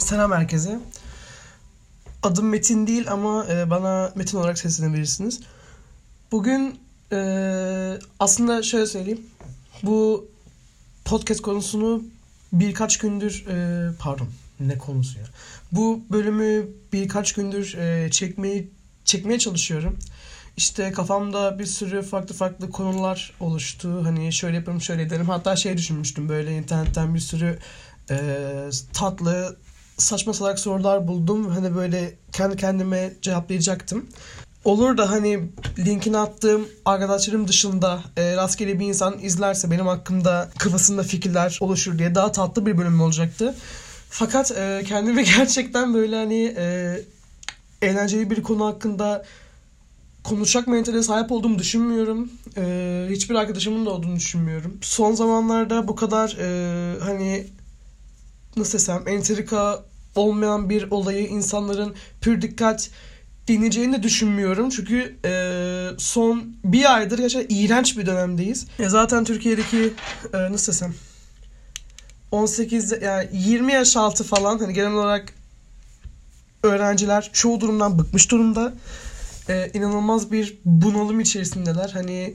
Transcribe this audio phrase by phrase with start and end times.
[0.00, 0.80] Selam herkese.
[2.22, 5.40] Adım Metin değil ama e, bana Metin olarak seslenebilirsiniz.
[6.32, 6.80] Bugün
[7.12, 9.20] e, aslında şöyle söyleyeyim.
[9.82, 10.28] Bu
[11.04, 12.02] podcast konusunu
[12.52, 14.28] birkaç gündür e, pardon
[14.60, 15.24] ne konusu ya.
[15.72, 17.76] Bu bölümü birkaç gündür
[18.10, 18.70] çekmeyi
[19.04, 19.98] çekmeye çalışıyorum.
[20.56, 24.04] İşte kafamda bir sürü farklı farklı konular oluştu.
[24.04, 25.28] Hani şöyle yaparım şöyle ederim.
[25.28, 27.58] Hatta şey düşünmüştüm böyle internetten bir sürü
[28.10, 28.16] e,
[28.92, 29.56] tatlı
[30.00, 31.48] saçma salak sorular buldum.
[31.48, 34.06] Hani böyle kendi kendime cevaplayacaktım.
[34.64, 41.02] Olur da hani linkini attığım arkadaşlarım dışında e, rastgele bir insan izlerse benim hakkımda kafasında
[41.02, 43.54] fikirler oluşur diye daha tatlı bir bölüm olacaktı.
[44.10, 46.96] Fakat e, kendimi gerçekten böyle hani e,
[47.82, 49.24] eğlenceli bir konu hakkında
[50.24, 52.30] konuşacak mentale sahip olduğumu düşünmüyorum.
[52.56, 54.78] E, hiçbir arkadaşımın da olduğunu düşünmüyorum.
[54.82, 57.46] Son zamanlarda bu kadar e, hani
[58.56, 62.90] nasıl desem entrika olmayan bir olayı insanların pür dikkat
[63.48, 64.70] dinleyeceğini de düşünmüyorum.
[64.70, 65.32] Çünkü e,
[65.98, 68.66] son bir aydır gerçekten iğrenç bir dönemdeyiz.
[68.78, 69.92] E, zaten Türkiye'deki
[70.34, 70.94] e, nasıl desem
[72.30, 75.34] 18 yani 20 yaş altı falan hani genel olarak
[76.62, 78.72] öğrenciler çoğu durumdan bıkmış durumda.
[79.48, 81.90] E, inanılmaz bir bunalım içerisindeler.
[81.94, 82.34] Hani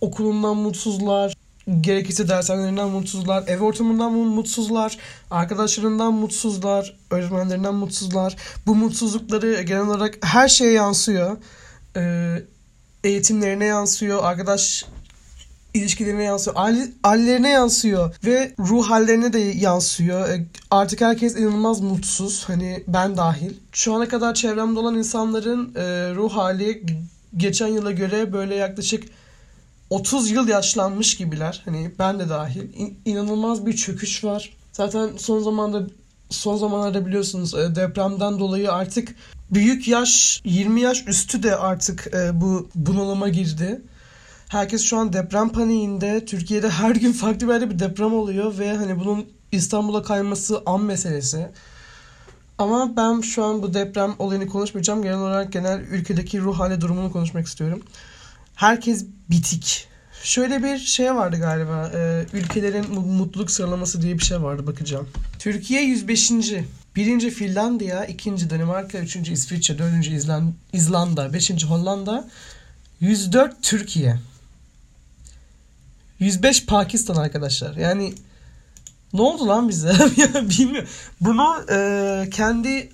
[0.00, 1.34] okulundan mutsuzlar,
[1.80, 4.98] gerekirse dershanelerinden mutsuzlar, ev ortamından mutsuzlar,
[5.30, 8.36] arkadaşlarından mutsuzlar, öğretmenlerinden mutsuzlar.
[8.66, 11.36] Bu mutsuzlukları genel olarak her şeye yansıyor.
[11.96, 12.42] Ee,
[13.04, 14.84] eğitimlerine yansıyor, arkadaş
[15.74, 16.56] ilişkilerine yansıyor,
[17.02, 20.28] hallerine yansıyor ve ruh hallerine de yansıyor.
[20.28, 23.52] Ee, artık herkes inanılmaz mutsuz, hani ben dahil.
[23.72, 26.82] Şu ana kadar çevremde olan insanların e, ruh hali
[27.36, 29.04] geçen yıla göre böyle yaklaşık
[29.94, 31.62] 30 yıl yaşlanmış gibiler.
[31.64, 32.62] Hani ben de dahil.
[32.74, 34.56] İn- inanılmaz bir çöküş var.
[34.72, 35.82] Zaten son zamanda
[36.30, 39.14] son zamanlarda biliyorsunuz e, depremden dolayı artık
[39.50, 43.82] büyük yaş 20 yaş üstü de artık e, bu bunalıma girdi.
[44.48, 46.24] Herkes şu an deprem paniğinde.
[46.24, 51.50] Türkiye'de her gün farklı bir bir deprem oluyor ve hani bunun İstanbul'a kayması an meselesi.
[52.58, 55.02] Ama ben şu an bu deprem olayını konuşmayacağım.
[55.02, 57.82] Genel olarak genel ülkedeki ruh hali durumunu konuşmak istiyorum
[58.54, 59.88] herkes bitik.
[60.22, 61.90] Şöyle bir şey vardı galiba.
[61.94, 65.08] E, ülkelerin mutluluk sıralaması diye bir şey vardı bakacağım.
[65.38, 66.30] Türkiye 105.
[66.96, 72.28] Birinci Finlandiya, ikinci Danimarka, üçüncü İsviçre, dördüncü İzland İzlanda, beşinci Hollanda,
[73.00, 74.18] 104 Türkiye.
[76.18, 77.76] 105 Pakistan arkadaşlar.
[77.76, 78.14] Yani
[79.12, 79.92] ne oldu lan bize?
[80.58, 80.88] Bilmiyorum.
[81.20, 82.90] Bunu e, kendi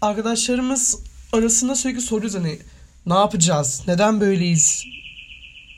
[0.00, 0.98] arkadaşlarımız
[1.32, 2.58] arasında sürekli soruyoruz hani
[3.06, 3.82] ne yapacağız?
[3.88, 4.84] Neden böyleyiz?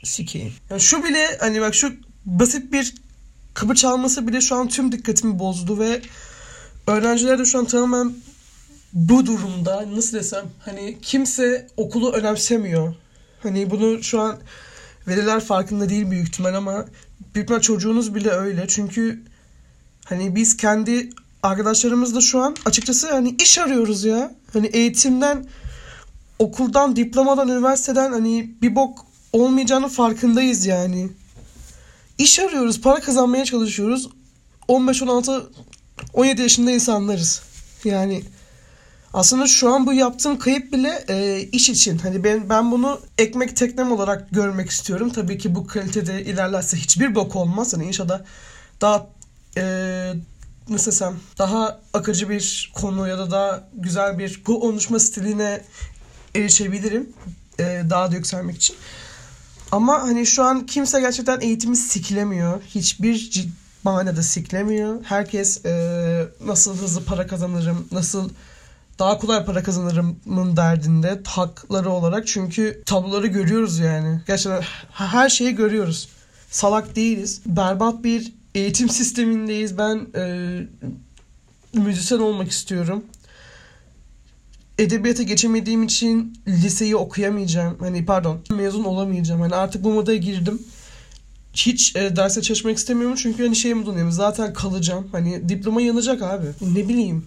[0.03, 0.53] Sikeyim.
[0.69, 1.93] Yani şu bile hani bak şu
[2.25, 2.93] basit bir
[3.53, 6.01] kapı çalması bile şu an tüm dikkatimi bozdu ve
[6.87, 8.13] öğrenciler de şu an tamamen
[8.93, 12.95] bu durumda nasıl desem hani kimse okulu önemsemiyor.
[13.43, 14.37] Hani bunu şu an
[15.07, 16.85] veliler farkında değil büyük ihtimal ama
[17.35, 18.65] büyük ihtimal çocuğunuz bile öyle.
[18.67, 19.23] Çünkü
[20.05, 21.09] hani biz kendi
[21.43, 24.35] arkadaşlarımızla şu an açıkçası hani iş arıyoruz ya.
[24.53, 25.45] Hani eğitimden
[26.39, 31.09] okuldan, diplomadan, üniversiteden hani bir bok olmayacağını farkındayız yani.
[32.17, 34.09] İş arıyoruz, para kazanmaya çalışıyoruz.
[34.67, 35.49] 15, 16,
[36.13, 37.41] 17 yaşında insanlarız.
[37.83, 38.23] Yani
[39.13, 41.97] aslında şu an bu yaptığım kayıp bile e, iş için.
[41.97, 45.09] Hani ben ben bunu ekmek teknem olarak görmek istiyorum.
[45.09, 47.73] Tabii ki bu kalitede ilerlerse hiçbir bok olmaz.
[47.73, 48.21] Hani inşallah
[48.81, 49.07] daha
[49.57, 49.63] e,
[50.69, 55.61] nasıl desem daha akıcı bir konu ya da daha güzel bir bu konuşma stiline
[56.35, 57.09] erişebilirim.
[57.59, 58.75] E, daha da yükselmek için.
[59.71, 62.61] Ama hani şu an kimse gerçekten eğitimi siklemiyor.
[62.61, 63.47] Hiçbir
[63.83, 65.03] manada siklemiyor.
[65.03, 68.29] Herkes e, nasıl hızlı para kazanırım, nasıl
[68.99, 72.27] daha kolay para kazanırımın derdinde hakları olarak.
[72.27, 74.21] Çünkü tabloları görüyoruz yani.
[74.27, 74.61] Gerçekten
[74.91, 76.09] her şeyi görüyoruz.
[76.51, 77.41] Salak değiliz.
[77.45, 79.77] Berbat bir eğitim sistemindeyiz.
[79.77, 80.23] Ben e,
[81.73, 83.03] müzisyen olmak istiyorum
[84.79, 87.77] edebiyata geçemediğim için liseyi okuyamayacağım.
[87.79, 89.41] Hani pardon mezun olamayacağım.
[89.41, 90.61] Hani artık bu modaya girdim.
[91.53, 94.11] Hiç e, derse çalışmak istemiyorum çünkü hani şey modundayım.
[94.11, 95.07] Zaten kalacağım.
[95.11, 96.45] Hani diploma yanacak abi.
[96.61, 97.25] Ne bileyim.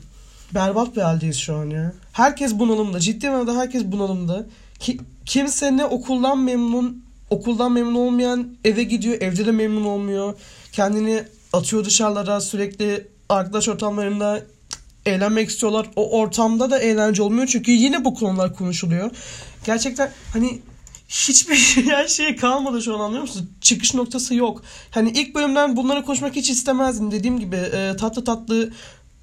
[0.54, 1.92] Berbat bir haldeyiz şu an ya.
[2.12, 3.00] Herkes bunalımda.
[3.00, 4.46] Ciddi manada herkes bunalımda.
[4.78, 10.34] Ki, kimse ne okuldan memnun, okuldan memnun olmayan eve gidiyor, evde de memnun olmuyor.
[10.72, 14.40] Kendini atıyor dışarılara sürekli arkadaş ortamlarında
[15.06, 15.86] eğlenmek istiyorlar.
[15.96, 19.10] O ortamda da eğlence olmuyor çünkü yine bu konular konuşuluyor.
[19.66, 20.60] Gerçekten hani
[21.08, 23.46] hiçbir şey, şey kalmadı şu an anlıyor musunuz?
[23.60, 24.62] Çıkış noktası yok.
[24.90, 27.10] Hani ilk bölümden bunları konuşmak hiç istemezdim.
[27.10, 28.72] Dediğim gibi e, tatlı tatlı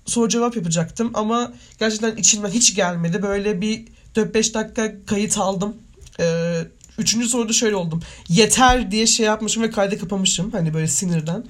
[0.06, 3.22] soru cevap yapacaktım ama gerçekten içimden hiç gelmedi.
[3.22, 3.86] Böyle bir
[4.16, 5.76] 4-5 dakika kayıt aldım.
[6.20, 6.62] Ee,
[6.98, 8.02] üçüncü soruda şöyle oldum.
[8.30, 10.52] Yeter diye şey yapmışım ve kaydı kapamışım.
[10.52, 11.46] Hani böyle sinirden.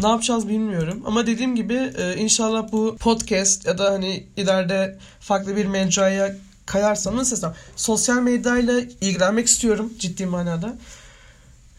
[0.00, 1.02] Ne yapacağız bilmiyorum.
[1.06, 6.36] Ama dediğim gibi e, inşallah bu podcast ya da hani ileride farklı bir mecraya
[6.66, 10.76] kayarsam nasıl desem sosyal medyayla ilgilenmek istiyorum ciddi manada.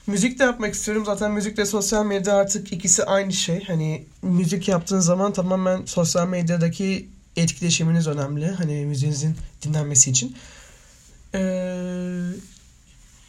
[0.07, 1.05] Müzik de yapmak istiyorum.
[1.05, 3.63] Zaten müzikle sosyal medya artık ikisi aynı şey.
[3.63, 8.47] Hani müzik yaptığın zaman tamamen sosyal medyadaki etkileşiminiz önemli.
[8.47, 10.35] Hani müziğinizin dinlenmesi için.
[11.35, 12.31] Ee,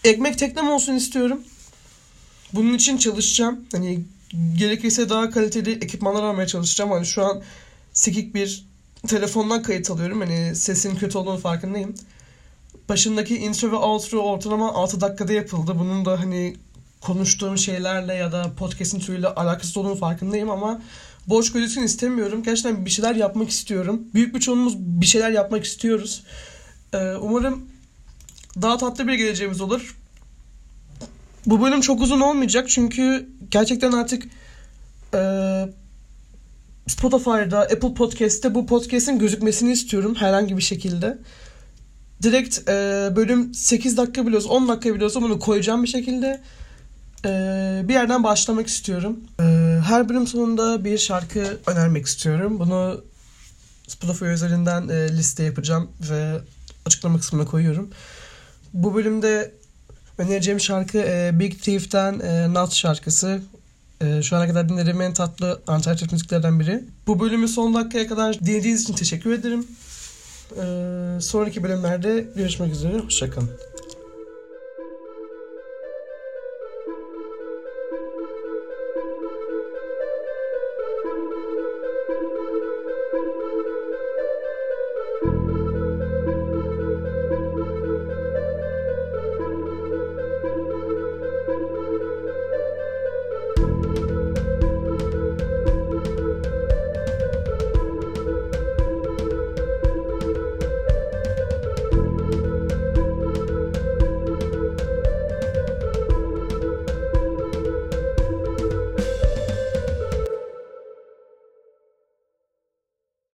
[0.05, 1.41] ekmek teknem olsun istiyorum.
[2.53, 3.61] Bunun için çalışacağım.
[3.73, 4.05] Hani
[4.55, 6.91] gerekirse daha kaliteli ekipmanlar almaya çalışacağım.
[6.91, 7.43] Hani şu an
[7.93, 8.67] sikik bir
[9.07, 10.21] telefondan kayıt alıyorum.
[10.21, 11.95] Hani sesin kötü olduğunu farkındayım.
[12.89, 15.75] Başındaki intro ve outro ortalama 6 dakikada yapıldı.
[15.79, 16.57] Bunun da hani
[17.01, 20.83] konuştuğum şeylerle ya da podcast'in türüyle alakasız olduğunu farkındayım ama
[21.27, 22.43] boş gözüksün istemiyorum.
[22.43, 24.03] Gerçekten bir şeyler yapmak istiyorum.
[24.15, 26.23] Büyük bir çoğunluğumuz bir şeyler yapmak istiyoruz.
[26.93, 27.67] Ee, umarım
[28.63, 30.00] daha tatlı bir geleceğimiz olur.
[31.47, 34.25] Bu bölüm çok uzun olmayacak çünkü gerçekten artık
[35.15, 35.21] e,
[36.87, 41.19] Spotify'da, Apple Podcast'te bu podcast'in gözükmesini istiyorum herhangi bir şekilde.
[42.23, 42.73] Direkt e,
[43.17, 46.41] bölüm 8 dakika biliyorsa 10 dakika biliyorsa bunu koyacağım bir şekilde
[47.25, 47.31] e,
[47.85, 49.21] bir yerden başlamak istiyorum.
[49.41, 49.45] E,
[49.87, 52.59] her bölüm sonunda bir şarkı önermek istiyorum.
[52.59, 53.05] Bunu
[53.89, 56.39] Spotify üzerinden e, liste yapacağım ve
[56.87, 57.91] açıklama kısmına koyuyorum.
[58.73, 59.60] Bu bölümde
[60.21, 63.41] önereceğim şarkı e, Big Thief'ten e, Nut şarkısı.
[64.01, 66.85] E, şu ana kadar dinlediğim en tatlı alternatif müziklerden biri.
[67.07, 69.67] Bu bölümü son dakikaya kadar dinlediğiniz için teşekkür ederim.
[70.51, 72.99] E, sonraki bölümlerde görüşmek üzere.
[72.99, 73.51] Hoşçakalın.